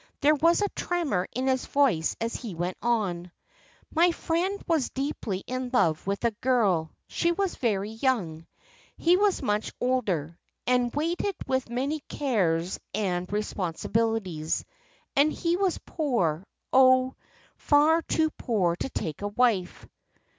There 0.21 0.33
was 0.33 0.63
a 0.63 0.69
tremor 0.69 1.27
in 1.31 1.45
his 1.45 1.67
voice 1.67 2.15
as 2.19 2.33
he 2.33 2.55
went 2.55 2.75
on. 2.81 3.31
"My 3.93 4.09
friend 4.11 4.59
was 4.67 4.89
deeply 4.89 5.43
in 5.45 5.69
love 5.71 6.07
with 6.07 6.25
a 6.25 6.31
girl. 6.31 6.89
She 7.07 7.31
was 7.31 7.53
very 7.55 7.91
young. 7.91 8.47
He 8.97 9.15
was 9.15 9.43
much 9.43 9.71
older, 9.79 10.39
and 10.65 10.91
weighted 10.95 11.35
with 11.45 11.69
many 11.69 11.99
cares 12.09 12.79
and 12.95 13.31
responsibilities, 13.31 14.65
and 15.15 15.31
he 15.31 15.55
was 15.55 15.77
poor 15.85 16.47
oh, 16.73 17.13
far 17.55 18.01
too 18.01 18.31
poor 18.31 18.75
to 18.77 18.89
take 18.89 19.21
a 19.21 19.27
wife." 19.27 19.85